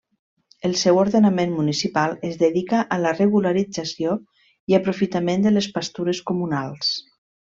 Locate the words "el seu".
0.67-0.95